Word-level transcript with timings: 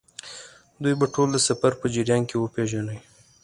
دوی 0.83 0.93
به 0.99 1.05
ټول 1.13 1.27
د 1.33 1.37
سفر 1.47 1.71
په 1.81 1.85
جریان 1.93 2.21
کې 2.29 2.35
وپېژنئ. 2.37 2.99